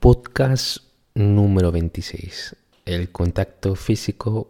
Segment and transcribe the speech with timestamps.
[0.00, 0.78] Podcast
[1.12, 2.56] número 26.
[2.86, 4.48] El contacto físico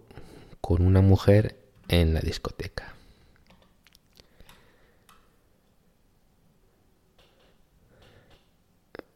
[0.61, 1.57] con una mujer
[1.89, 2.95] en la discoteca.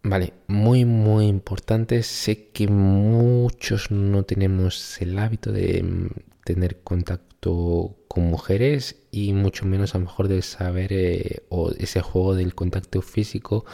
[0.03, 2.03] Vale, muy muy importante.
[2.03, 6.09] Sé que muchos no tenemos el hábito de mm,
[6.45, 12.01] tener contacto con mujeres y mucho menos a lo mejor de saber eh, o ese
[12.01, 13.65] juego del contacto físico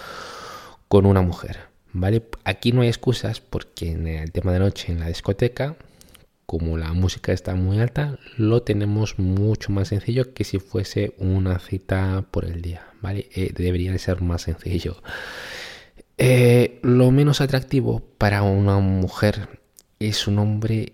[0.88, 1.69] con una mujer.
[1.92, 2.22] ¿Vale?
[2.44, 5.76] Aquí no hay excusas porque en el tema de noche en la discoteca,
[6.46, 11.58] como la música está muy alta, lo tenemos mucho más sencillo que si fuese una
[11.58, 13.28] cita por el día, ¿vale?
[13.34, 15.02] Eh, debería de ser más sencillo.
[16.18, 19.60] Eh, lo menos atractivo para una mujer
[20.00, 20.92] es un hombre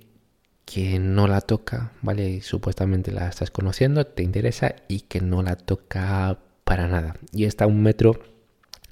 [0.66, 2.42] que no la toca, ¿vale?
[2.42, 7.16] Supuestamente la estás conociendo, te interesa y que no la toca para nada.
[7.32, 8.20] Y está a un metro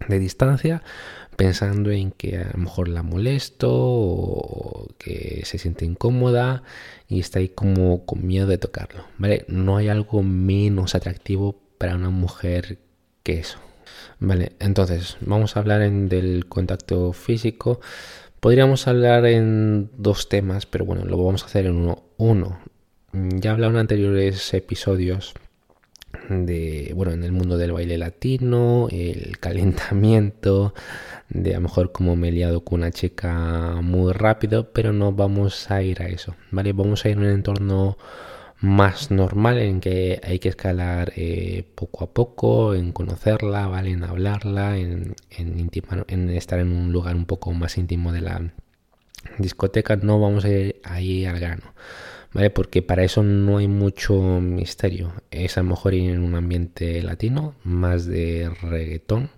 [0.09, 0.83] de distancia
[1.37, 6.63] pensando en que a lo mejor la molesto o que se siente incómoda
[7.09, 9.45] y está ahí como con miedo de tocarlo, ¿vale?
[9.49, 12.79] No hay algo menos atractivo para una mujer
[13.23, 13.59] que eso.
[14.19, 17.81] Vale, entonces vamos a hablar del contacto físico.
[18.41, 22.05] Podríamos hablar en dos temas, pero bueno, lo vamos a hacer en uno.
[22.17, 22.61] Uno,
[23.13, 25.35] ya he hablado en anteriores episodios
[26.29, 30.75] de, bueno, en el mundo del baile latino, el calentamiento,
[31.29, 35.13] de a lo mejor como me he liado con una chica muy rápido, pero no
[35.13, 36.73] vamos a ir a eso, ¿vale?
[36.73, 37.97] Vamos a ir a un entorno
[38.61, 43.91] más normal en que hay que escalar eh, poco a poco, en conocerla, ¿vale?
[43.91, 45.71] En hablarla, en, en,
[46.09, 48.53] en estar en un lugar un poco más íntimo de la
[49.39, 51.75] discoteca, no vamos a ir ahí al grano.
[52.35, 52.51] ¿Vale?
[52.51, 55.13] Porque para eso no hay mucho misterio.
[55.31, 59.31] Es a lo mejor ir en un ambiente latino, más de reggaetón,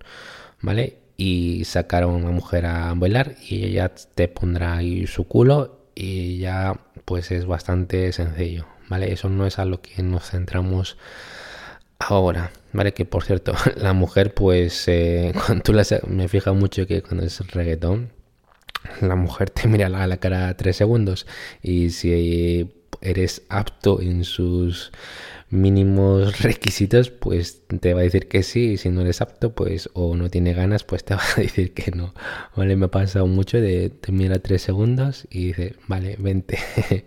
[0.60, 0.98] ¿vale?
[1.16, 6.38] Y sacar a una mujer a bailar y ella te pondrá ahí su culo y
[6.38, 9.12] ya pues es bastante sencillo, ¿vale?
[9.12, 10.96] Eso no es a lo que nos centramos
[11.98, 12.92] ahora, ¿vale?
[12.94, 15.72] Que por cierto, la mujer pues eh, cuando tú
[16.08, 18.16] me fija mucho que cuando es reggaetón
[19.00, 21.26] la mujer te mira a la cara tres segundos
[21.62, 22.70] y si
[23.02, 24.92] eres apto en sus
[25.50, 29.90] mínimos requisitos, pues te va a decir que sí, y si no eres apto, pues
[29.94, 32.14] o no tiene ganas, pues te va a decir que no.
[32.56, 36.58] Vale, me ha pasado mucho de te mira tres segundos y dice, vale, vente.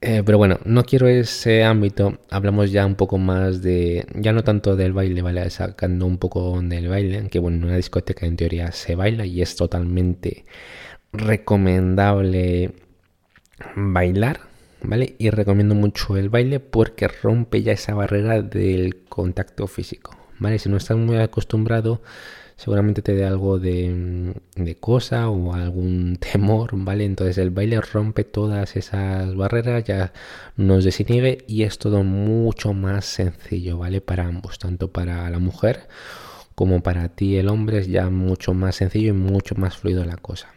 [0.00, 4.44] Eh, pero bueno, no quiero ese ámbito, hablamos ya un poco más de, ya no
[4.44, 5.50] tanto del baile, ¿vale?
[5.50, 9.42] Sacando un poco del baile, que bueno, en una discoteca en teoría se baila y
[9.42, 10.44] es totalmente
[11.12, 12.74] recomendable
[13.76, 14.47] bailar,
[14.82, 15.16] ¿vale?
[15.18, 20.58] Y recomiendo mucho el baile porque rompe ya esa barrera del contacto físico, ¿vale?
[20.58, 22.02] Si no estás muy acostumbrado,
[22.56, 27.04] seguramente te dé algo de, de, cosa o algún temor, ¿vale?
[27.04, 30.12] Entonces el baile rompe todas esas barreras, ya
[30.56, 34.00] nos desinhibe y es todo mucho más sencillo, ¿vale?
[34.00, 35.88] Para ambos, tanto para la mujer
[36.58, 40.16] como para ti el hombre es ya mucho más sencillo y mucho más fluido la
[40.16, 40.48] cosa.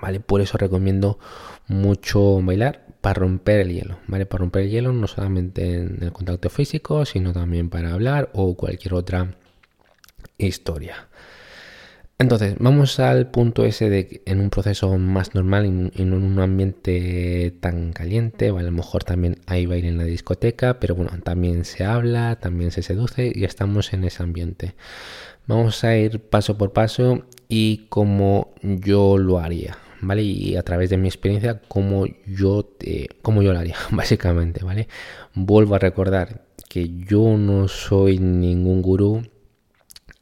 [0.00, 0.20] ¿Vale?
[0.20, 1.18] Por eso recomiendo
[1.66, 4.26] mucho bailar para romper el hielo, ¿vale?
[4.26, 8.54] Para romper el hielo no solamente en el contacto físico, sino también para hablar o
[8.56, 9.34] cualquier otra
[10.38, 11.08] historia.
[12.18, 17.54] Entonces, vamos al punto ese de en un proceso más normal, en, en un ambiente
[17.60, 21.64] tan caliente, o a lo mejor también hay baile en la discoteca, pero bueno, también
[21.64, 24.74] se habla, también se seduce y estamos en ese ambiente.
[25.46, 30.96] Vamos a ir paso por paso y como yo lo haría, Y a través de
[30.96, 32.76] mi experiencia, como yo,
[33.22, 34.88] como yo lo haría, básicamente, ¿vale?
[35.34, 39.22] Vuelvo a recordar que yo no soy ningún gurú,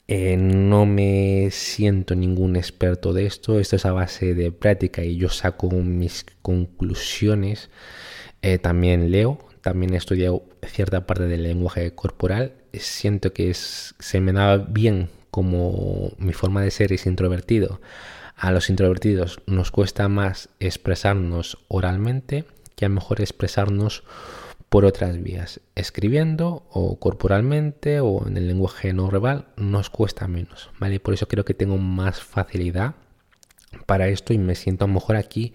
[0.08, 5.16] eh, no me siento ningún experto de esto, esto es a base de práctica y
[5.16, 7.70] yo saco mis conclusiones.
[8.42, 14.32] Eh, también leo, también he estudiado cierta parte del lenguaje corporal, siento que se me
[14.32, 17.80] da bien como mi forma de ser es introvertido
[18.38, 22.44] a los introvertidos nos cuesta más expresarnos oralmente
[22.76, 24.04] que a lo mejor expresarnos
[24.68, 25.60] por otras vías.
[25.74, 31.00] Escribiendo o corporalmente o en el lenguaje no verbal nos cuesta menos, ¿vale?
[31.00, 32.94] Por eso creo que tengo más facilidad
[33.86, 35.52] para esto y me siento a lo mejor aquí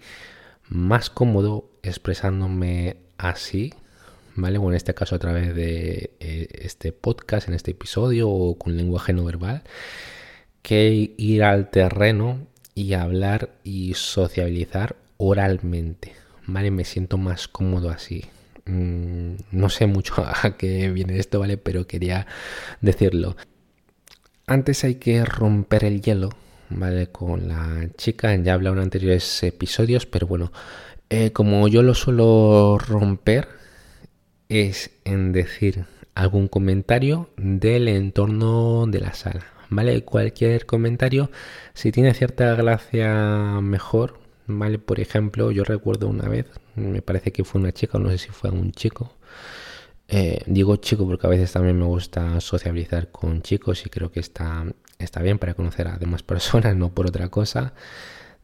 [0.68, 3.72] más cómodo expresándome así,
[4.34, 4.58] ¿vale?
[4.58, 8.76] O en este caso a través de eh, este podcast, en este episodio o con
[8.76, 9.62] lenguaje no verbal,
[10.60, 16.12] que ir al terreno y hablar y sociabilizar oralmente.
[16.46, 16.70] ¿Vale?
[16.70, 18.24] Me siento más cómodo así.
[18.66, 21.56] Mm, no sé mucho a qué viene esto, ¿vale?
[21.56, 22.26] Pero quería
[22.80, 23.36] decirlo.
[24.46, 26.30] Antes hay que romper el hielo,
[26.68, 27.06] ¿vale?
[27.08, 30.52] Con la chica, ya he hablado en anteriores episodios, pero bueno,
[31.08, 33.48] eh, como yo lo suelo romper,
[34.48, 40.04] es en decir algún comentario del entorno de la sala, ¿vale?
[40.04, 41.30] Cualquier comentario,
[41.74, 44.78] si tiene cierta gracia, mejor, ¿vale?
[44.78, 48.30] Por ejemplo, yo recuerdo una vez, me parece que fue una chica, no sé si
[48.30, 49.16] fue un chico,
[50.08, 54.20] eh, digo chico porque a veces también me gusta sociabilizar con chicos y creo que
[54.20, 54.66] está,
[54.98, 57.74] está bien para conocer a demás personas, no por otra cosa,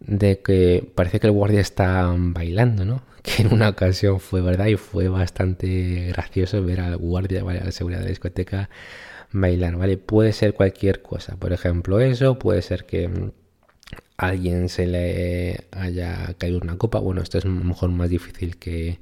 [0.00, 3.02] de que parece que el guardia está bailando, ¿no?
[3.22, 7.60] Que en una ocasión fue verdad y fue bastante gracioso ver al guardia, ¿vale?
[7.60, 8.70] A la seguridad de la discoteca
[9.32, 9.96] bailar, ¿vale?
[9.96, 13.30] Puede ser cualquier cosa, por ejemplo eso, puede ser que mm,
[14.16, 18.56] alguien se le haya caído una copa, bueno, esto es a lo mejor más difícil
[18.56, 19.00] que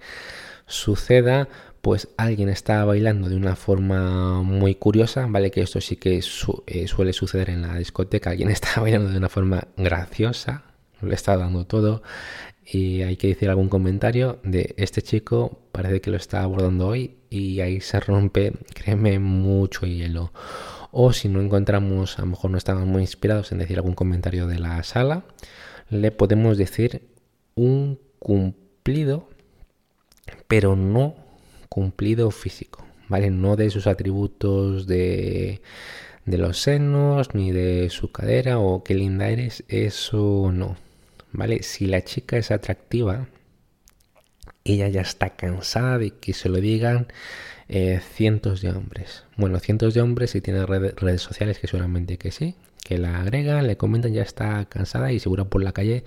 [0.67, 1.49] suceda,
[1.81, 5.51] pues alguien está bailando de una forma muy curiosa, ¿vale?
[5.51, 9.29] Que esto sí que eh, suele suceder en la discoteca, alguien está bailando de una
[9.29, 10.65] forma graciosa,
[11.01, 12.03] le está dando todo
[12.71, 17.17] y hay que decir algún comentario de este chico parece que lo está abordando hoy
[17.31, 20.33] y ahí se rompe, créeme, mucho hielo.
[20.91, 24.47] O si no encontramos, a lo mejor no estamos muy inspirados en decir algún comentario
[24.47, 25.25] de la sala,
[25.89, 27.09] le podemos decir
[27.55, 29.29] un cumplido,
[30.47, 31.15] pero no
[31.71, 33.31] cumplido físico, ¿vale?
[33.31, 35.63] No de sus atributos de,
[36.27, 40.77] de los senos, ni de su cadera o qué linda eres, eso no,
[41.33, 41.63] ¿vale?
[41.63, 43.29] Si la chica es atractiva,
[44.65, 47.09] ella ya está cansada de que se lo digan
[47.69, 49.25] eh, cientos de hombres.
[49.37, 53.67] Bueno, cientos de hombres si tiene redes sociales que seguramente que sí, que la agregan,
[53.67, 56.05] le comentan, ya está cansada y seguro por la calle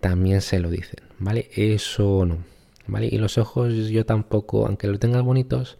[0.00, 1.50] también se lo dicen, ¿vale?
[1.54, 2.38] Eso no,
[2.86, 3.08] ¿vale?
[3.10, 5.78] Y los ojos yo tampoco, aunque lo tengas bonitos,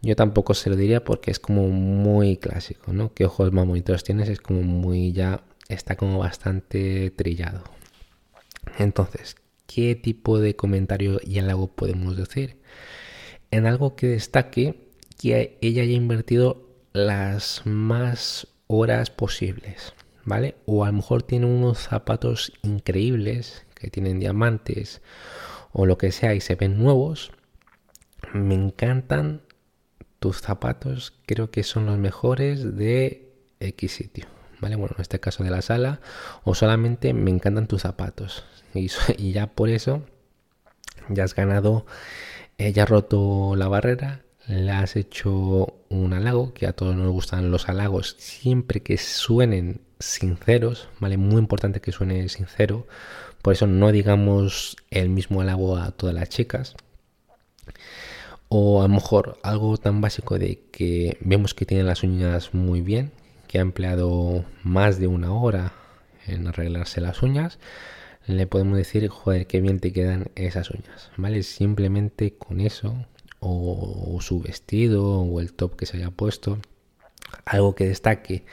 [0.00, 3.12] yo tampoco se lo diría porque es como muy clásico, ¿no?
[3.14, 4.28] ¿Qué ojos más bonitos tienes?
[4.28, 7.64] Es como muy ya, está como bastante trillado.
[8.78, 9.34] Entonces,
[9.66, 12.56] ¿qué tipo de comentario y halago podemos decir?
[13.50, 14.88] En algo que destaque
[15.18, 19.94] que ella haya invertido las más horas posibles,
[20.24, 20.54] ¿vale?
[20.64, 25.02] O a lo mejor tiene unos zapatos increíbles que tienen diamantes
[25.72, 27.32] o lo que sea y se ven nuevos.
[28.32, 29.42] Me encantan
[30.20, 34.37] tus zapatos, creo que son los mejores de X sitio.
[34.60, 34.76] ¿Vale?
[34.76, 36.00] Bueno, en este caso de la sala,
[36.44, 38.44] o solamente me encantan tus zapatos.
[38.74, 40.02] Y, ya por eso
[41.08, 41.86] ya has ganado,
[42.58, 47.10] eh, ya has roto la barrera, le has hecho un halago, que a todos nos
[47.10, 51.16] gustan los halagos, siempre que suenen sinceros, ¿vale?
[51.16, 52.86] Muy importante que suene sincero,
[53.42, 56.74] por eso no digamos el mismo halago a todas las chicas.
[58.48, 62.80] O a lo mejor algo tan básico de que vemos que tiene las uñas muy
[62.80, 63.12] bien,
[63.48, 65.72] que ha empleado más de una hora
[66.26, 67.58] en arreglarse las uñas,
[68.26, 71.42] le podemos decir, joder, qué bien te quedan esas uñas, ¿vale?
[71.42, 73.06] Simplemente con eso,
[73.40, 76.58] o, su vestido, o el top que se haya puesto,
[77.44, 78.44] algo que destaque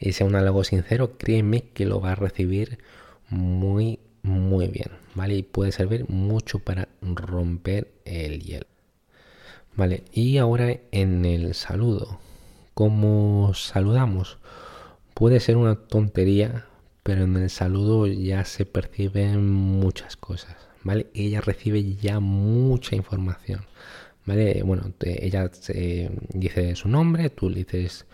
[0.00, 2.78] y sea un halago sincero, créeme que lo va a recibir
[3.28, 5.36] muy, muy bien, ¿vale?
[5.36, 8.66] Y puede servir mucho para romper el hielo.
[9.74, 12.18] Vale, y ahora en el saludo.
[12.74, 14.38] ¿Cómo saludamos?
[15.12, 16.66] Puede ser una tontería,
[17.02, 21.08] pero en el saludo ya se perciben muchas cosas, ¿vale?
[21.14, 23.66] Ella recibe ya mucha información,
[24.24, 24.62] ¿vale?
[24.62, 25.50] Bueno, ella
[26.32, 28.06] dice su nombre, tú le dices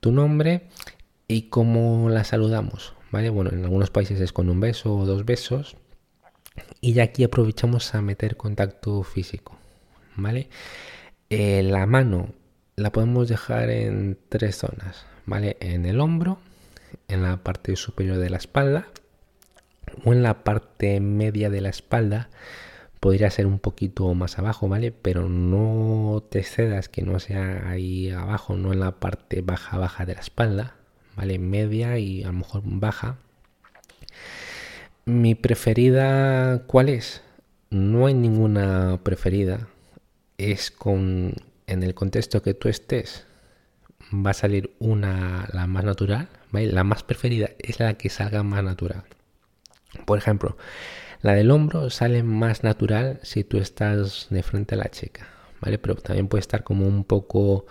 [0.00, 0.68] tu nombre
[1.28, 3.30] y cómo la saludamos, ¿vale?
[3.30, 5.76] Bueno, en algunos países es con un beso o dos besos
[6.80, 9.56] y ya aquí aprovechamos a meter contacto físico,
[10.16, 10.48] ¿vale?
[11.30, 12.34] Eh, la mano
[12.78, 15.56] la podemos dejar en tres zonas, ¿vale?
[15.60, 16.38] En el hombro,
[17.08, 18.86] en la parte superior de la espalda
[20.04, 22.28] o en la parte media de la espalda
[23.00, 24.92] podría ser un poquito más abajo, ¿vale?
[24.92, 30.06] Pero no te cedas que no sea ahí abajo, no en la parte baja baja
[30.06, 30.74] de la espalda,
[31.16, 31.38] ¿vale?
[31.38, 33.16] Media y a lo mejor baja.
[35.04, 37.22] Mi preferida, ¿cuál es?
[37.70, 39.68] No hay ninguna preferida.
[40.36, 41.34] Es con
[41.68, 43.26] en el contexto que tú estés
[44.12, 48.64] va a salir una la más natural la más preferida es la que salga más
[48.64, 49.04] natural.
[50.06, 50.56] Por ejemplo,
[51.22, 55.28] la del hombro sale más natural si tú estás de frente a la chica,
[55.60, 55.78] ¿vale?
[55.78, 57.66] Pero también puede estar como un poco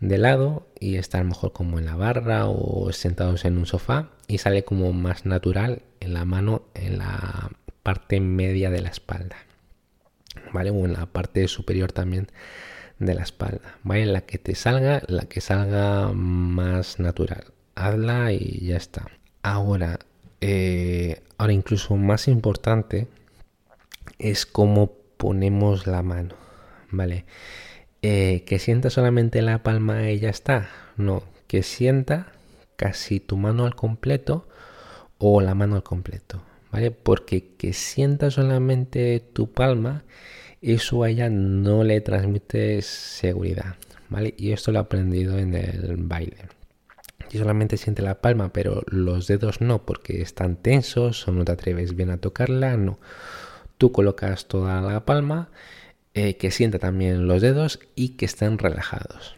[0.00, 4.38] de lado y estar mejor como en la barra o sentados en un sofá y
[4.38, 7.50] sale como más natural en la mano en la
[7.82, 9.36] parte media de la espalda,
[10.52, 10.70] ¿vale?
[10.70, 12.28] O en la parte superior también
[12.98, 14.06] de la espalda, ¿vale?
[14.06, 19.06] La que te salga, la que salga más natural hazla y ya está.
[19.42, 19.98] Ahora,
[20.40, 23.08] eh, ahora incluso más importante
[24.18, 26.34] es cómo ponemos la mano,
[26.90, 27.24] ¿vale?
[28.02, 30.68] Eh, que sienta solamente la palma y ya está.
[30.96, 32.32] No, que sienta
[32.76, 34.46] casi tu mano al completo
[35.18, 36.90] o la mano al completo, ¿vale?
[36.90, 40.04] Porque que sienta solamente tu palma,
[40.72, 43.76] eso a ella no le transmite seguridad,
[44.08, 44.34] ¿vale?
[44.36, 46.48] Y esto lo he aprendido en el baile.
[47.30, 51.52] Y solamente siente la palma, pero los dedos no, porque están tensos o no te
[51.52, 52.98] atreves bien a tocarla, no.
[53.78, 55.50] Tú colocas toda la palma
[56.14, 59.34] eh, que sienta también los dedos y que estén relajados.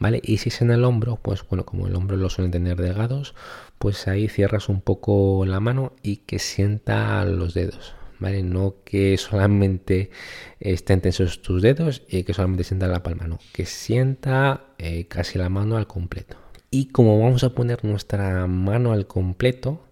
[0.00, 0.20] ¿Vale?
[0.22, 3.34] Y si es en el hombro, pues bueno, como el hombro lo suelen tener delgados,
[3.78, 7.94] pues ahí cierras un poco la mano y que sienta los dedos.
[8.18, 8.42] ¿Vale?
[8.42, 10.10] No que solamente
[10.58, 15.38] estén tensos tus dedos y que solamente sienta la palma, no, que sienta eh, casi
[15.38, 16.36] la mano al completo.
[16.70, 19.86] Y como vamos a poner nuestra mano al completo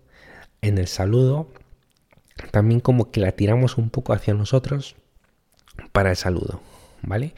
[0.60, 1.48] en el saludo,
[2.50, 4.96] también como que la tiramos un poco hacia nosotros
[5.92, 6.60] para el saludo,
[7.02, 7.34] ¿vale?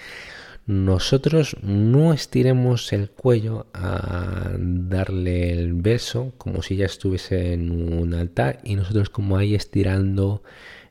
[0.66, 8.12] Nosotros no estiremos el cuello a darle el beso como si ya estuviese en un
[8.12, 10.42] altar y nosotros como ahí estirando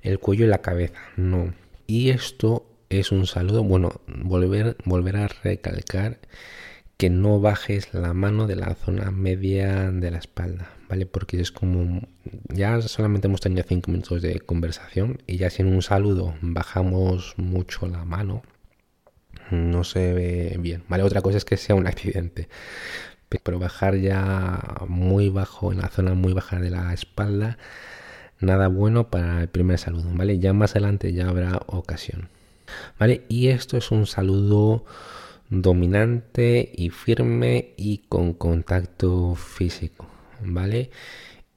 [0.01, 1.53] el cuello y la cabeza, no.
[1.85, 6.19] Y esto es un saludo, bueno, volver, volver a recalcar
[6.97, 11.05] que no bajes la mano de la zona media de la espalda, ¿vale?
[11.05, 12.01] Porque es como,
[12.49, 17.35] ya solamente hemos tenido cinco minutos de conversación y ya si en un saludo bajamos
[17.37, 18.41] mucho la mano,
[19.51, 21.03] no se ve bien, ¿vale?
[21.03, 22.49] Otra cosa es que sea un accidente,
[23.43, 27.57] pero bajar ya muy bajo, en la zona muy baja de la espalda,
[28.39, 30.39] nada bueno para el primer saludo, ¿vale?
[30.39, 32.29] Ya más adelante ya habrá ocasión,
[32.99, 33.23] ¿vale?
[33.29, 34.85] Y esto es un saludo
[35.49, 40.07] dominante y firme y con contacto físico.
[40.41, 40.91] ¿vale?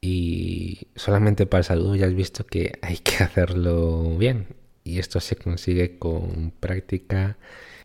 [0.01, 4.49] Y solamente para el saludo ya has visto que hay que hacerlo bien.
[4.85, 7.37] Y esto se consigue con práctica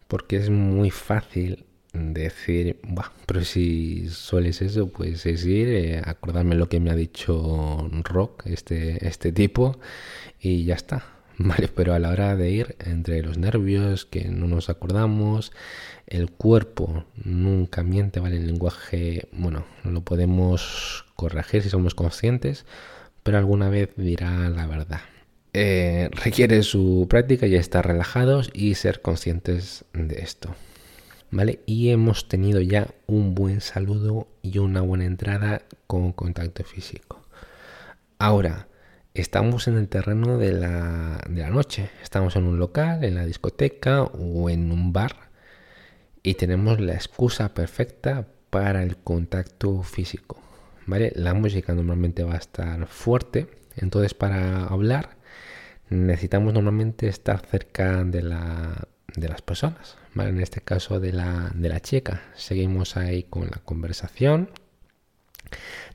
[0.08, 2.80] porque es muy fácil decir,
[3.25, 9.08] pero si sueles eso, pues decir, eh, acordarme lo que me ha dicho Rock, este,
[9.08, 9.80] este tipo,
[10.40, 11.06] y ya está.
[11.38, 15.52] Vale, pero a la hora de ir entre los nervios, que no nos acordamos,
[16.08, 18.38] el cuerpo nunca miente, ¿vale?
[18.38, 22.66] El lenguaje, bueno, lo podemos corregir si somos conscientes,
[23.24, 25.02] pero alguna vez dirá la verdad.
[25.54, 30.54] Eh, requiere su práctica y estar relajados y ser conscientes de esto.
[31.32, 31.62] ¿Vale?
[31.65, 37.22] Y hemos tenido ya un buen saludo y una buena entrada con contacto físico.
[38.20, 38.67] Ahora,
[39.13, 41.89] estamos en el terreno de la, de la noche.
[42.03, 45.25] Estamos en un local, en la discoteca o en un bar
[46.25, 50.41] y tenemos la excusa perfecta para el contacto físico.
[50.88, 51.12] ¿vale?
[51.15, 55.17] La música normalmente va a estar fuerte, entonces para hablar
[55.89, 61.70] necesitamos normalmente estar cerca de, la, de las personas, en este caso de la, de
[61.70, 62.22] la chica.
[62.36, 64.50] Seguimos ahí con la conversación.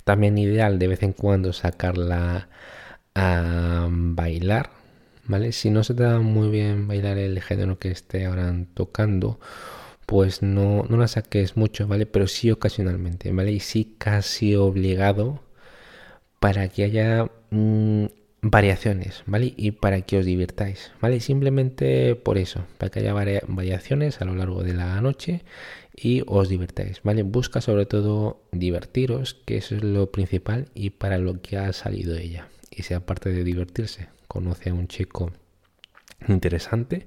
[0.04, 2.48] También ideal de vez en cuando sacarla
[3.14, 4.70] a bailar,
[5.26, 5.52] ¿vale?
[5.52, 9.40] Si no se te da muy bien bailar el género que esté ahora tocando,
[10.06, 12.06] pues no, no la saques mucho, ¿vale?
[12.06, 13.52] Pero sí ocasionalmente, ¿vale?
[13.52, 15.40] Y sí casi obligado
[16.40, 18.06] para que haya mm,
[18.42, 19.52] variaciones, ¿vale?
[19.56, 21.20] Y para que os divirtáis, ¿vale?
[21.20, 25.42] Simplemente por eso, para que haya variaciones a lo largo de la noche
[25.94, 27.22] y os divirtáis, ¿vale?
[27.22, 32.16] Busca sobre todo divertiros, que eso es lo principal y para lo que ha salido
[32.16, 32.48] ella.
[32.70, 35.32] Y si aparte de divertirse, conoce a un chico
[36.28, 37.06] interesante,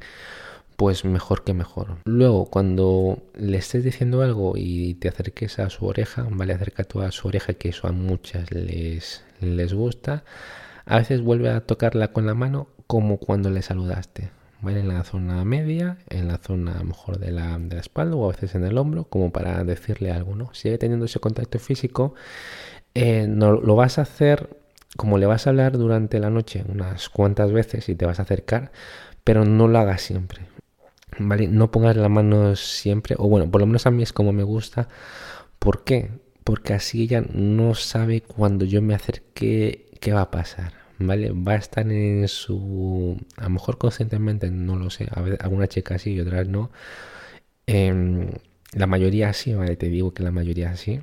[0.76, 1.98] pues mejor que mejor.
[2.06, 7.02] Luego, cuando le estés diciendo algo y te acerques a su oreja, vale, acerca tú
[7.02, 10.24] a su oreja, que eso a muchas les, les gusta,
[10.86, 14.32] a veces vuelve a tocarla con la mano como cuando le saludaste.
[14.62, 14.80] ¿vale?
[14.80, 18.32] En la zona media, en la zona mejor de la, de la espalda o a
[18.32, 20.54] veces en el hombro, como para decirle algo, ¿no?
[20.54, 22.16] Sigue teniendo ese contacto físico,
[22.96, 24.58] eh, no, lo vas a hacer
[24.96, 28.24] como le vas a hablar durante la noche unas cuantas veces y te vas a
[28.24, 28.72] acercar,
[29.24, 30.46] pero no lo hagas siempre.
[31.20, 31.48] ¿vale?
[31.48, 34.44] No pongas la mano siempre, o bueno, por lo menos a mí es como me
[34.44, 34.88] gusta.
[35.60, 36.12] ¿Por qué?
[36.44, 41.32] Porque así ella no sabe cuando yo me acerque qué va a pasar, ¿vale?
[41.32, 43.18] Va a estar en su...
[43.38, 46.72] A lo mejor conscientemente, no lo sé, a ver, alguna chica sí y otras no.
[47.68, 48.32] Em,
[48.74, 49.76] la mayoría sí, ¿vale?
[49.78, 51.02] Te digo que la mayoría sí.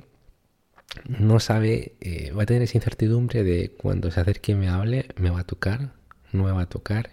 [1.07, 5.07] No sabe, eh, va a tener esa incertidumbre de cuando se acerque y me hable,
[5.17, 5.93] me va a tocar,
[6.31, 7.11] no me va a tocar.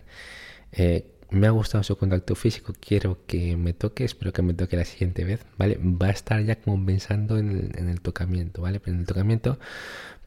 [0.72, 4.76] Eh, me ha gustado su contacto físico, quiero que me toque, espero que me toque
[4.76, 5.78] la siguiente vez, ¿vale?
[5.78, 8.80] Va a estar ya como pensando en, el tocamiento, ¿vale?
[8.86, 9.58] En el tocamiento,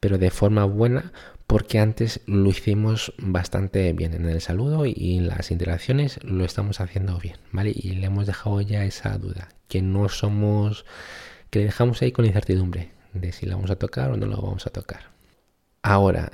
[0.00, 1.12] pero de forma buena,
[1.46, 6.80] porque antes lo hicimos bastante bien en el saludo y en las interacciones lo estamos
[6.80, 7.72] haciendo bien, ¿vale?
[7.74, 10.84] Y le hemos dejado ya esa duda, que no somos,
[11.50, 14.36] que le dejamos ahí con incertidumbre de si la vamos a tocar o no la
[14.36, 15.10] vamos a tocar.
[15.82, 16.32] Ahora,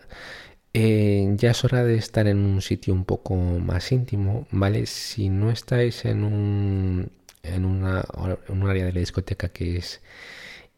[0.80, 4.87] eh, ya es hora de estar en un sitio un poco más íntimo, ¿vale?
[4.87, 7.11] Si no estáis en un,
[7.42, 8.04] en, una,
[8.49, 10.00] un área de la discoteca que es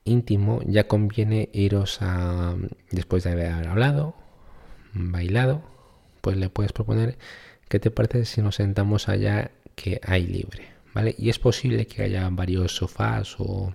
[0.04, 2.56] íntimo, ya conviene iros a,
[2.90, 4.14] después de haber hablado,
[4.94, 5.62] bailado,
[6.22, 7.18] pues le puedes proponer
[7.68, 11.14] qué te parece si nos sentamos allá que hay libre, ¿vale?
[11.18, 13.74] Y es posible que haya varios sofás o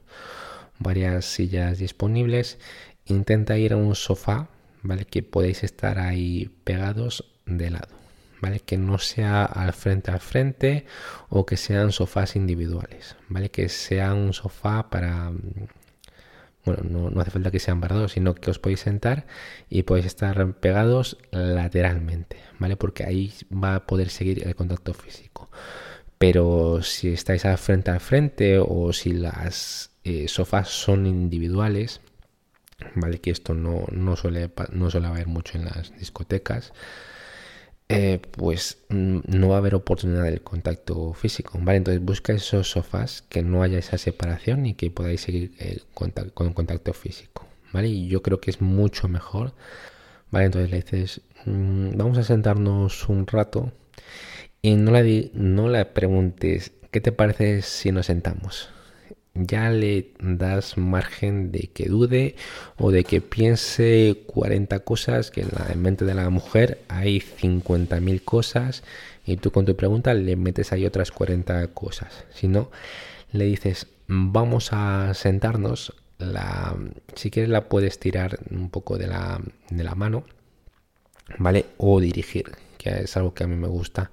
[0.80, 2.58] varias sillas disponibles.
[3.06, 4.50] Intenta ir a un sofá
[4.86, 5.06] ¿vale?
[5.06, 7.96] Que podéis estar ahí pegados de lado,
[8.42, 8.60] ¿vale?
[8.60, 10.86] Que no sea al frente al frente
[11.30, 13.50] o que sean sofás individuales, ¿vale?
[13.50, 15.32] Que sea un sofá para...
[16.64, 19.28] Bueno, no, hace falta que sean para dos, sino que os podéis sentar
[19.70, 22.76] y podéis estar pegados lateralmente, ¿vale?
[22.76, 25.50] Porque ahí va a poder seguir el contacto físico.
[26.18, 32.02] Pero si estáis al frente al frente o si las eh, sofás son individuales,
[32.96, 33.20] ¿vale?
[33.20, 36.74] Que esto no, no, suele, no suele haber mucho en las discotecas.
[37.88, 41.78] Eh, pues mm, no va a haber oportunidad del contacto físico, ¿vale?
[41.78, 46.34] Entonces busca esos sofás que no haya esa separación y que podáis seguir el contacto,
[46.34, 47.90] con contacto físico, ¿vale?
[47.90, 49.54] Y yo creo que es mucho mejor,
[50.32, 50.46] ¿vale?
[50.46, 53.72] Entonces le dices, mm, vamos a sentarnos un rato
[54.62, 58.70] y no le, no le preguntes, ¿qué te parece si nos sentamos?
[59.36, 62.36] Ya le das margen de que dude
[62.78, 68.24] o de que piense 40 cosas, que en la mente de la mujer hay 50.000
[68.24, 68.84] cosas
[69.26, 72.24] y tú con tu pregunta le metes ahí otras 40 cosas.
[72.34, 72.72] Si no,
[73.32, 76.76] le dices, vamos a sentarnos, la,
[77.16, 80.24] si quieres la puedes tirar un poco de la, de la mano,
[81.38, 81.66] ¿vale?
[81.78, 84.12] O dirigir, que es algo que a mí me gusta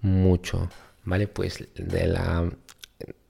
[0.00, 0.68] mucho,
[1.04, 1.26] ¿vale?
[1.26, 2.50] Pues de la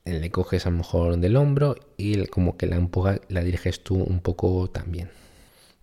[0.04, 3.96] le coges a lo mejor del hombro y como que la empuja, la diriges tú
[3.96, 5.10] un poco también.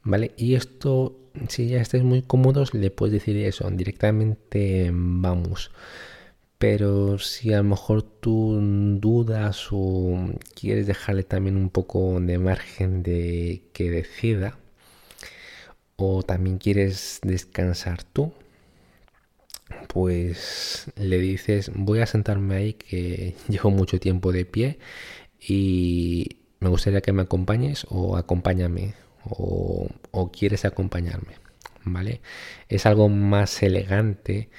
[0.04, 0.32] ¿Vale?
[0.38, 1.16] Y esto,
[1.50, 5.72] si ya estáis muy cómodos, le puedes decir eso, directamente vamos.
[6.58, 8.60] Pero si a lo mejor tú
[9.00, 14.58] dudas o quieres dejarle también un poco de margen de que decida,
[15.96, 18.34] o también quieres descansar tú,
[19.88, 24.80] pues le dices, voy a sentarme ahí que llevo mucho tiempo de pie
[25.40, 29.90] y me gustaría que me acompañes o acompáñame o,
[30.32, 31.34] quieres acompañarme,
[31.84, 32.22] ¿vale?
[32.70, 34.50] Es algo más elegante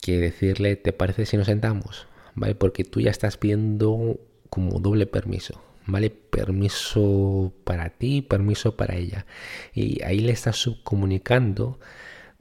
[0.00, 2.06] que decirle, ¿te parece si nos sentamos?
[2.34, 2.54] ¿Vale?
[2.54, 6.10] Porque tú ya estás pidiendo como doble permiso, ¿vale?
[6.10, 9.26] Permiso para ti, permiso para ella.
[9.74, 11.78] Y ahí le estás subcomunicando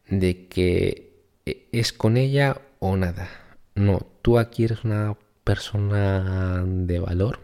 [0.07, 1.06] de que
[1.71, 3.29] es con ella o nada.
[3.75, 7.39] No, tú aquí eres una persona de valor.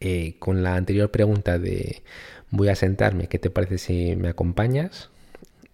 [0.00, 2.02] Eh, con la anterior pregunta de
[2.50, 5.10] voy a sentarme, ¿qué te parece si me acompañas?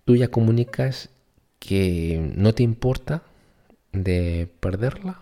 [0.05, 1.11] Tú ya comunicas
[1.59, 3.23] que no te importa
[3.93, 5.21] de perderla.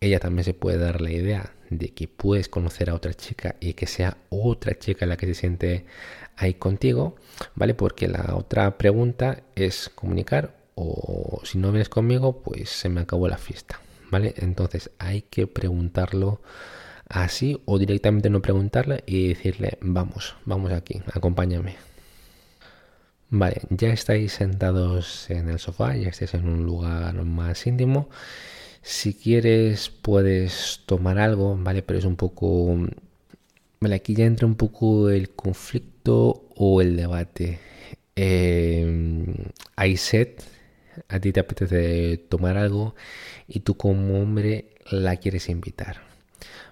[0.00, 3.74] Ella también se puede dar la idea de que puedes conocer a otra chica y
[3.74, 5.86] que sea otra chica la que se siente
[6.36, 7.16] ahí contigo,
[7.54, 7.74] ¿vale?
[7.74, 13.28] Porque la otra pregunta es comunicar o si no vienes conmigo, pues se me acabó
[13.28, 14.34] la fiesta, ¿vale?
[14.36, 16.40] Entonces hay que preguntarlo
[17.08, 21.76] así o directamente no preguntarle y decirle, vamos, vamos aquí, acompáñame.
[23.34, 28.10] Vale, ya estáis sentados en el sofá, ya estáis en un lugar más íntimo.
[28.82, 31.82] Si quieres puedes tomar algo, ¿vale?
[31.82, 32.76] Pero es un poco...
[33.80, 37.58] Vale, aquí ya entra un poco el conflicto o el debate.
[38.16, 39.34] Eh,
[39.76, 40.28] hay sed,
[41.08, 42.94] a ti te apetece tomar algo
[43.48, 46.02] y tú como hombre la quieres invitar,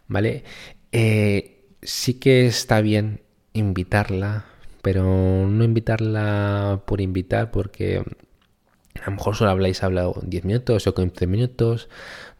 [0.08, 0.44] ¿vale?
[0.92, 3.20] Eh, sí que está bien
[3.52, 4.46] invitarla,
[4.82, 5.04] pero
[5.48, 8.02] no invitarla por invitar porque
[9.00, 11.88] a lo mejor solo habláis hablado 10 minutos o 15 minutos,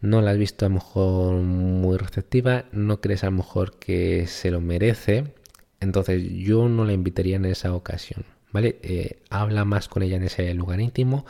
[0.00, 4.26] no la has visto a lo mejor muy receptiva, no crees a lo mejor que
[4.26, 5.32] se lo merece,
[5.80, 8.24] entonces yo no la invitaría en esa ocasión.
[8.52, 8.78] ¿Vale?
[8.82, 11.26] Eh, habla más con ella en ese lugar íntimo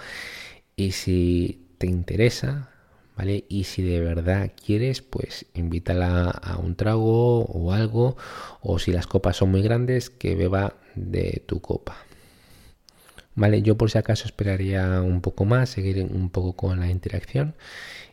[0.76, 2.70] y si te interesa,
[3.16, 3.44] ¿vale?
[3.48, 8.16] Y si de verdad quieres, pues invítala a un trago o algo,
[8.60, 11.96] o si las copas son muy grandes, que beba de tu copa.
[13.34, 17.54] Vale, yo por si acaso esperaría un poco más, seguir un poco con la interacción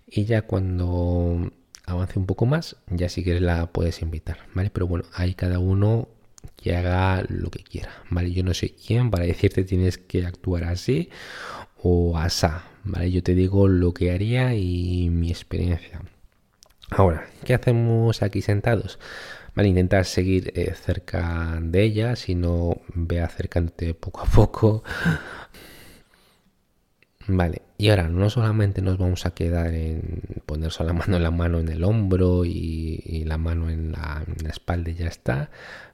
[0.05, 1.51] y ya cuando
[1.85, 4.69] avance un poco más, ya si quieres la puedes invitar, ¿vale?
[4.69, 6.07] Pero bueno, ahí cada uno
[6.55, 8.31] que haga lo que quiera, ¿vale?
[8.31, 11.09] Yo no soy quién para decirte tienes que actuar así
[11.81, 13.11] o asá, ¿vale?
[13.11, 16.01] Yo te digo lo que haría y mi experiencia.
[16.89, 18.99] Ahora, ¿qué hacemos aquí sentados?
[19.55, 24.83] Vale, intentar seguir eh, cerca de ella, si no ve acercándote poco a poco.
[27.27, 31.59] Vale, y ahora no solamente nos vamos a quedar en poner la mano, la mano
[31.59, 35.49] en el hombro y, la mano en la, en espalda ya está,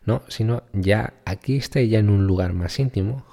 [0.06, 3.26] no, sino ya aquí está ya en un lugar más íntimo,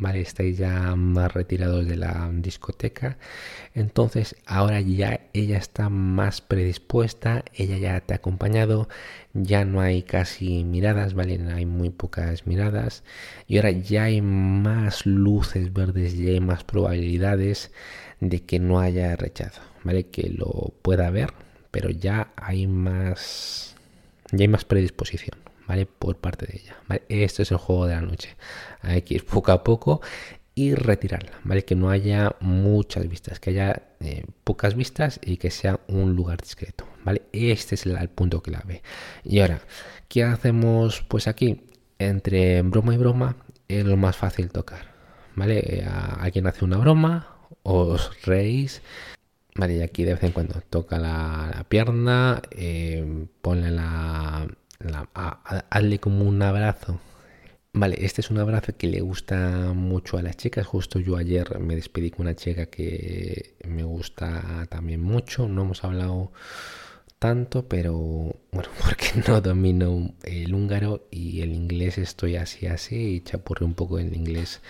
[0.00, 0.20] ¿vale?
[0.20, 3.18] Estáis ya más retirados de la discoteca.
[3.74, 8.88] Entonces ahora ya ella está más predispuesta, ella ya te ha acompañado,
[9.34, 11.40] ya no hay casi miradas, ¿vale?
[11.52, 13.02] Hay muy pocas miradas.
[13.46, 17.70] Y ahora ya hay más luces verdes, ya hay más probabilidades
[18.20, 20.06] de que no haya rechazo, ¿vale?
[20.06, 21.32] Que lo pueda ver,
[21.70, 23.76] pero ya hay más,
[24.32, 25.47] ya hay más predisposición.
[25.68, 25.86] ¿Vale?
[25.86, 26.76] Por parte de ella.
[27.08, 28.36] Esto es el juego de la noche.
[28.80, 30.00] Hay que ir poco a poco
[30.54, 31.64] y retirarla, ¿vale?
[31.64, 36.40] Que no haya muchas vistas, que haya eh, pocas vistas y que sea un lugar
[36.40, 37.22] discreto, ¿vale?
[37.32, 38.82] Este es el, punto que la ve.
[39.22, 39.60] Y ahora,
[40.08, 41.62] ¿qué hacemos pues aquí?
[42.00, 43.36] Entre broma y broma
[43.68, 44.92] es lo más fácil tocar,
[45.36, 45.58] ¿vale?
[45.58, 48.82] Eh, alguien hace una broma, os reís,
[49.58, 54.46] Vale, y aquí de vez en cuando toca la, pierna, eh, ponle la,
[55.70, 57.00] hazle como un abrazo.
[57.72, 60.66] Vale, este es un abrazo que le gusta mucho a las chicas.
[60.66, 65.48] Justo yo ayer me despedí con una chica que me gusta también mucho.
[65.48, 66.32] No hemos hablado
[67.18, 67.94] tanto, pero
[68.52, 73.74] bueno, porque no domino el húngaro y el inglés estoy así así y chapurré un
[73.74, 74.60] poco en inglés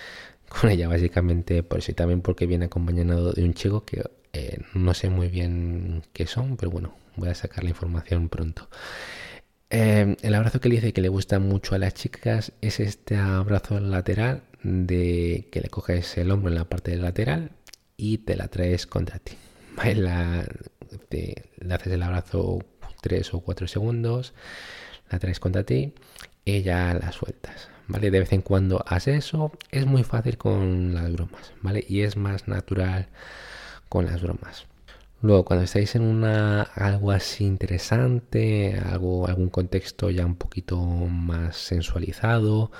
[0.49, 4.59] con ella básicamente por eso y también porque viene acompañado de un chico que eh,
[4.75, 8.69] no sé muy bien qué son, pero bueno, voy a sacar la información pronto.
[9.81, 13.15] Em, el abrazo que le dice que le gusta mucho a las chicas es este
[13.17, 17.53] abrazo lateral de que le coges el hombro en la parte lateral
[17.97, 19.35] y te la traes contra ti.
[19.95, 22.59] Le haces el abrazo
[23.03, 24.35] 3 o 4 segundos,
[25.11, 25.95] la traes contra ti
[26.45, 27.69] y ya la sueltas.
[27.87, 28.11] ¿Vale?
[28.11, 31.85] De vez en cuando haces eso, es muy fácil con las bromas, ¿vale?
[31.89, 33.07] Y es más natural
[33.89, 34.67] con las bromas.
[35.21, 41.57] Luego, cuando estáis en una algo así interesante, algo, algún contexto ya un poquito más
[41.57, 42.71] sensualizado,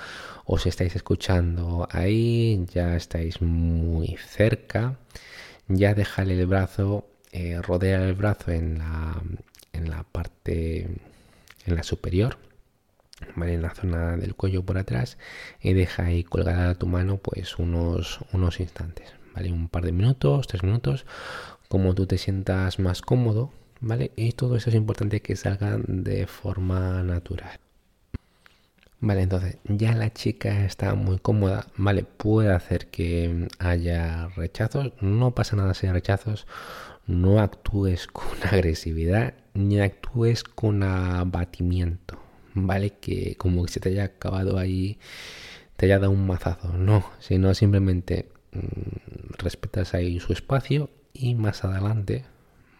[0.45, 4.97] o estáis escuchando ahí, ya estáis muy cerca,
[5.67, 9.21] ya déjale el brazo, eh, rodea el brazo en la,
[9.73, 10.87] en la parte,
[11.65, 12.37] en la superior,
[13.35, 13.55] ¿vale?
[13.55, 15.17] en la zona del cuello por atrás,
[15.61, 19.51] y deja ahí colgada tu mano pues unos, unos instantes, ¿vale?
[19.51, 21.05] Un par de minutos, tres minutos,
[21.69, 24.11] como tú te sientas más cómodo, ¿vale?
[24.15, 27.59] Y todo eso es importante que salga de forma natural.
[29.01, 32.03] Vale, entonces ya la chica está muy cómoda, ¿vale?
[32.03, 36.47] Puede hacer que haya rechazos, no pasa nada si hay rechazos,
[37.07, 42.19] no actúes con agresividad ni actúes con abatimiento,
[42.55, 42.91] ¿vale?
[42.99, 44.97] Que como que se te haya acabado ahí,
[45.77, 51.63] te haya dado un mazazo, no, sino simplemente mm, respetas ahí su espacio y más
[51.63, 52.25] adelante,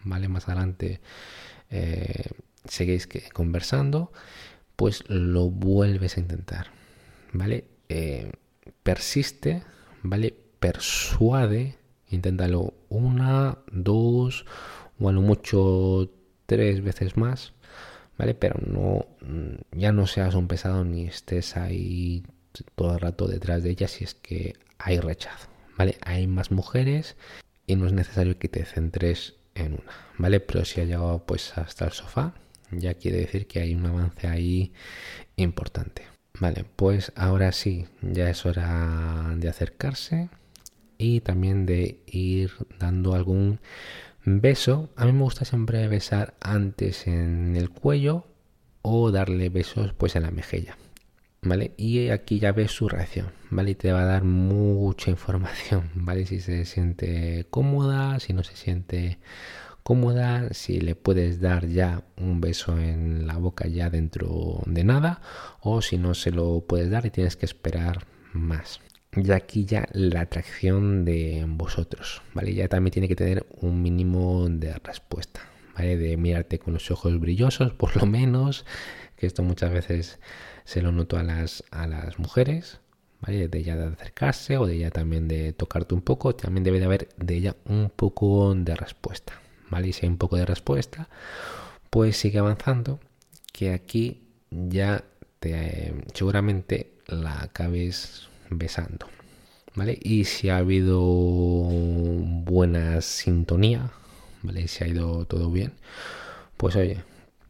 [0.04, 0.28] ¿vale?
[0.28, 1.00] Más adelante
[1.70, 2.30] eh,
[2.64, 4.12] seguís conversando,
[4.76, 6.68] pues lo vuelves a intentar,
[7.32, 7.64] ¿vale?
[7.88, 8.32] Eh,
[8.82, 9.62] persiste,
[10.02, 10.34] ¿vale?
[10.58, 11.76] Persuade,
[12.08, 14.46] inténtalo una, dos
[14.98, 16.10] o a lo mucho
[16.46, 17.54] tres veces más,
[18.18, 18.34] ¿vale?
[18.34, 19.06] Pero no,
[19.72, 22.24] ya no seas un pesado ni estés ahí
[22.74, 25.96] todo el rato detrás de ella si es que hay rechazo, ¿vale?
[26.02, 27.16] Hay más mujeres
[27.70, 30.40] y no es necesario que te centres en una, ¿vale?
[30.40, 32.34] Pero si ha llegado pues hasta el sofá,
[32.72, 34.72] ya quiere decir que hay un avance ahí
[35.36, 36.02] importante.
[36.40, 40.30] Vale, pues ahora sí, ya es hora de acercarse
[40.98, 43.60] y también de ir dando algún
[44.24, 44.90] beso.
[44.96, 48.26] A mí me gusta siempre besar antes en el cuello
[48.82, 50.76] o darle besos pues en la mejilla.
[51.42, 51.72] ¿Vale?
[51.76, 53.72] Y aquí ya ves su reacción, ¿vale?
[53.72, 56.26] Y te va a dar mucha información, ¿vale?
[56.26, 59.18] Si se siente cómoda, si no se siente
[59.82, 65.20] cómoda, si le puedes dar ya un beso en la boca ya dentro de nada,
[65.60, 68.80] o si no se lo puedes dar y tienes que esperar más.
[69.16, 72.54] Y aquí ya la atracción de vosotros, ¿vale?
[72.54, 75.40] Ya también tiene que tener un mínimo de respuesta,
[75.76, 78.66] De mirarte con los ojos brillosos, por lo menos,
[79.16, 80.18] que esto muchas veces
[80.64, 82.80] se lo noto a las, a las mujeres,
[83.20, 83.48] ¿vale?
[83.48, 86.84] De ella de acercarse o de ella también de tocarte un poco, también debe de
[86.84, 89.88] haber de ella un poco de respuesta, ¿vale?
[89.88, 91.08] Y si hay un poco de respuesta,
[91.90, 93.00] pues sigue avanzando,
[93.52, 95.04] que aquí ya
[95.38, 99.06] te, seguramente la acabes besando,
[99.74, 99.98] ¿vale?
[100.02, 103.92] Y si ha habido buena sintonía,
[104.42, 104.68] ¿vale?
[104.68, 105.74] Si ha ido todo bien,
[106.56, 107.04] pues oye,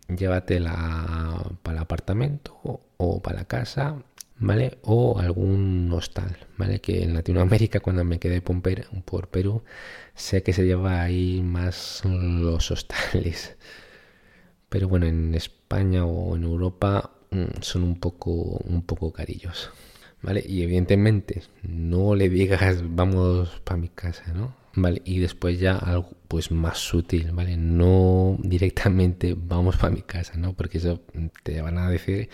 [0.09, 2.59] llévatela para el apartamento
[2.97, 3.97] o para la casa
[4.41, 4.79] ¿vale?
[4.83, 6.81] O algún hostal, ¿vale?
[6.81, 9.63] Que en Latinoamérica, cuando me quedé por Perú,
[10.15, 13.57] sé que se lleva ahí más los hostales.
[14.69, 19.71] Pero bueno, en España o en Europa mm, son un poco, un poco carillos,
[20.23, 20.45] ¿vale?
[20.47, 24.55] Y evidentemente no le digas vamos para mi casa, ¿no?
[24.75, 25.03] ¿Vale?
[25.05, 27.57] Y después ya algo pues más sutil, ¿vale?
[27.57, 30.53] No directamente vamos para mi casa, ¿no?
[30.53, 31.01] Porque eso
[31.43, 32.29] te van a decir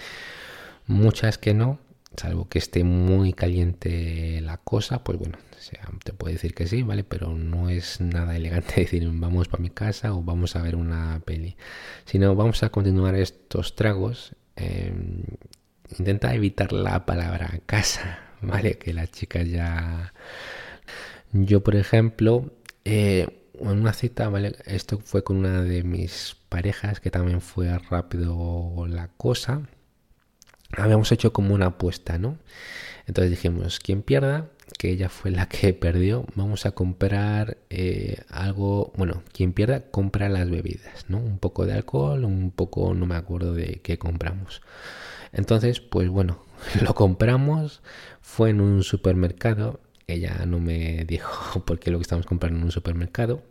[0.86, 1.78] muchas que no
[2.16, 5.38] salvo que esté muy caliente la cosa, pues bueno,
[6.04, 7.04] te puede decir que sí, ¿vale?
[7.04, 11.20] Pero no es nada elegante decir vamos para mi casa o vamos a ver una
[11.24, 11.56] peli.
[12.04, 14.34] Sino vamos a continuar estos tragos.
[14.56, 15.22] Em,
[15.98, 18.78] intenta evitar la palabra casa, ¿vale?
[18.78, 20.12] Que las chicas ya...
[21.32, 22.52] Yo, por ejemplo,
[22.84, 23.26] eh,
[23.60, 24.56] en una cita, ¿vale?
[24.64, 29.62] Esto fue con una de mis parejas que también fue rápido la cosa
[30.76, 32.38] habíamos hecho como una apuesta, ¿no?
[33.06, 38.92] Entonces dijimos, quien pierda, que ella fue la que perdió, vamos a comprar eh, algo,
[38.96, 41.18] bueno, quien pierda compra las bebidas, ¿no?
[41.18, 44.62] Un poco de alcohol, un poco, no me acuerdo de qué compramos.
[45.36, 46.42] Entonces, pues bueno,
[46.82, 47.82] lo compramos,
[48.20, 52.64] fue en un supermercado ella no me dijo por qué lo que estamos comprando en
[52.64, 53.42] un supermercado,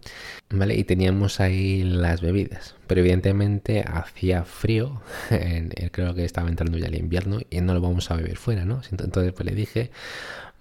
[0.49, 0.75] ¿vale?
[0.75, 5.01] Y teníamos ahí las bebidas, pero evidentemente hacía frío,
[5.91, 8.81] creo que estaba entrando ya el invierno y no lo vamos a beber fuera, ¿no?
[8.91, 9.91] Entonces pues le dije,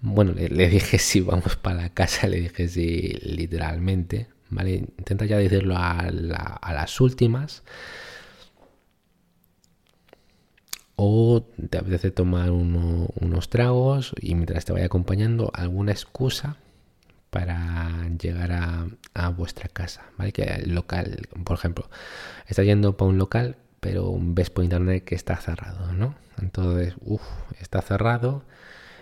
[0.01, 4.85] bueno, le, dije si vamos para la casa, le dije si literalmente, ¿vale?
[4.97, 7.63] Intenta ya decirlo a las últimas
[10.95, 16.57] o te apetece tomar unos tragos y mientras te vaya acompañando alguna excusa
[17.29, 18.51] para llegar
[19.13, 20.31] a, vuestra casa, ¿vale?
[20.31, 21.89] Que el local, por ejemplo,
[22.47, 26.15] estás yendo para un local, pero ves por internet que está cerrado, ¿no?
[26.41, 27.21] Entonces, uff,
[27.59, 28.43] está cerrado.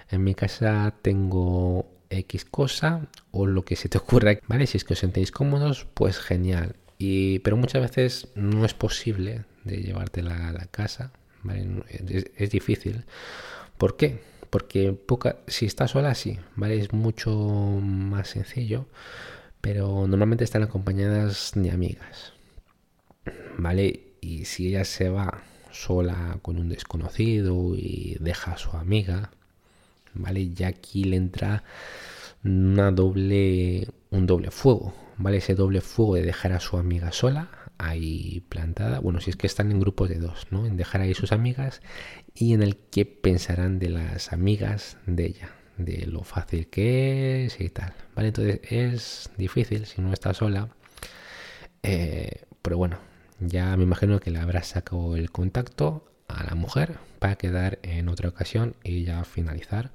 [0.10, 4.66] En mi casa tengo X cosa o lo que se te ocurra, ¿vale?
[4.66, 6.76] Si es que os sentéis cómodos, pues genial.
[6.98, 11.12] Y, pero muchas veces no es posible de llevártela a la casa
[12.38, 13.06] es, difícil.
[13.78, 14.22] ¿Por qué?
[14.50, 16.80] Porque poca, si está sola, sí, ¿vale?
[16.80, 17.32] Es mucho
[17.82, 18.86] más sencillo,
[19.62, 22.34] pero normalmente están acompañadas de amigas,
[23.58, 24.14] ¿vale?
[24.22, 29.32] Y si ella se va sola con un desconocido y deja a su amiga,
[30.14, 30.50] ¿vale?
[30.54, 31.64] Ya aquí le entra
[32.44, 35.38] una doble, un doble fuego, ¿vale?
[35.38, 39.00] Ese doble fuego de dejar a su amiga sola ahí plantada.
[39.00, 40.66] Bueno, si es que están en grupos de dos, ¿no?
[40.66, 41.82] En dejar ahí sus amigas
[42.34, 47.60] y en el que pensarán de las amigas de ella, de lo fácil que es
[47.60, 47.94] y tal.
[48.16, 48.30] ¿Vale?
[48.30, 50.70] Entonces es difícil si no está sola.
[51.84, 52.98] Eh, pero bueno,
[53.40, 58.10] ya me imagino que le habrá sacado el contacto a la mujer para quedar en
[58.10, 59.92] otra ocasión y ya finalizar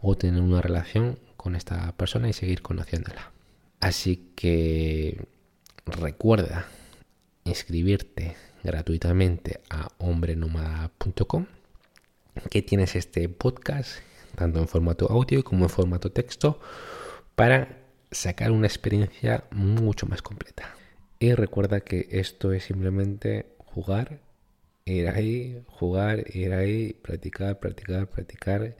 [0.00, 3.32] o tener una relación con esta persona y seguir conociéndola.
[3.80, 5.24] Así que
[5.86, 6.66] recuerda
[7.50, 11.46] inscribirte gratuitamente a hombrenomada.com
[12.48, 13.98] que tienes este podcast
[14.34, 16.60] tanto en formato audio como en formato texto
[17.34, 17.78] para
[18.10, 20.74] sacar una experiencia mucho más completa.
[21.18, 24.20] Y recuerda que esto es simplemente jugar,
[24.84, 28.76] ir ahí, jugar, ir ahí, practicar, practicar, practicar.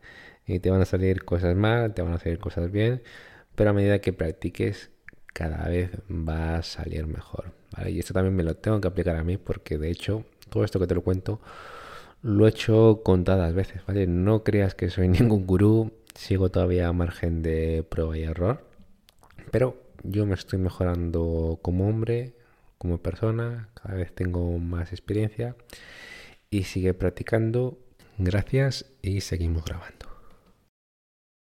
[0.46, 3.02] Y te van a salir cosas mal, te van a salir cosas bien,
[3.54, 4.90] pero a medida que practiques,
[5.34, 7.59] cada vez va a salir mejor.
[7.86, 10.80] Y esto también me lo tengo que aplicar a mí porque de hecho todo esto
[10.80, 11.40] que te lo cuento
[12.22, 14.06] lo he hecho contadas veces, ¿vale?
[14.06, 18.64] No creas que soy ningún gurú, sigo todavía a margen de prueba y error,
[19.50, 22.34] pero yo me estoy mejorando como hombre,
[22.78, 25.56] como persona, cada vez tengo más experiencia
[26.50, 27.78] y sigue practicando.
[28.18, 30.09] Gracias y seguimos grabando.